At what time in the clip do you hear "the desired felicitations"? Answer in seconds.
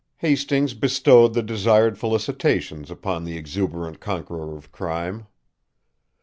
1.35-2.89